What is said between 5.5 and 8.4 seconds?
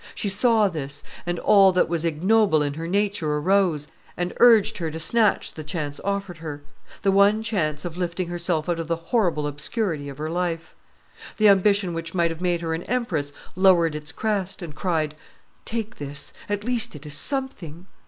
the chance offered her the one chance of lifting